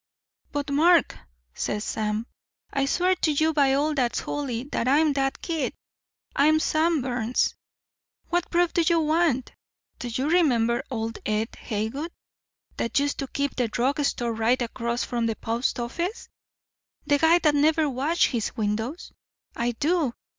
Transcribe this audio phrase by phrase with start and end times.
[0.51, 1.15] "'But, Mark,'
[1.53, 2.25] says Sam,
[2.73, 5.75] 'I swear to you by all that's holy that I'm that kid
[6.35, 7.53] I'm Sam Burns.
[8.29, 9.51] What proof do you want?
[9.99, 12.11] Do you remember old Ed Haywood
[12.77, 16.29] that used to keep the drug store right across from the post office?
[17.05, 19.11] The guy that never washed his windows?
[19.55, 20.15] I do.